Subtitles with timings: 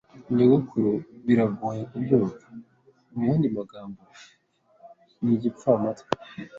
[0.35, 0.91] Nyogokuru
[1.25, 2.37] biragoye kubyumva.
[3.13, 4.01] Muyandi magambo,
[5.21, 6.09] ni igipfamatwi.